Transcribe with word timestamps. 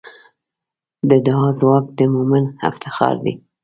د 1.09 1.11
دعا 1.25 1.47
ځواک 1.59 1.85
د 1.97 1.99
مؤمن 2.13 2.43
افتخار 2.69 3.15
دی. 3.25 3.33